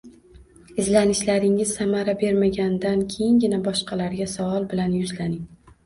Izlanishlaringiz 0.83 1.75
samara 1.81 2.17
bermagandan 2.25 3.07
keyingina 3.15 3.63
boshqalarga 3.71 4.33
savol 4.37 4.71
bilan 4.77 5.03
yuzlaning 5.03 5.43